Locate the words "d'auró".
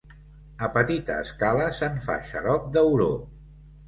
2.79-3.11